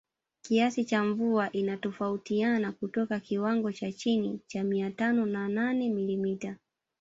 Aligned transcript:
Kiasi 0.41 0.85
cha 0.85 1.03
mvua 1.03 1.51
inatofautiana 1.51 2.71
kutoka 2.71 3.19
kiwango 3.19 3.71
cha 3.71 3.91
chini 3.91 4.39
cha 4.47 4.63
mia 4.63 4.91
tano 4.91 5.25
na 5.25 5.49
nane 5.49 5.89
milimita 5.89 6.57